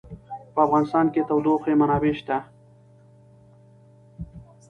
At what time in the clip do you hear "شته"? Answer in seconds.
2.19-2.37